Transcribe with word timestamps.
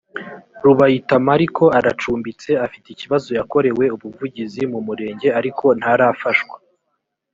rubayita 0.65 1.15
mariko 1.29 1.63
aracumbitse 1.79 2.49
afite 2.65 2.87
ikibazo 2.91 3.29
yakorewe 3.39 3.85
ubuvugizi 3.95 4.61
mu 4.71 4.79
murenge 4.87 5.27
ariko 5.39 5.65
ntarafashwa 5.79 6.57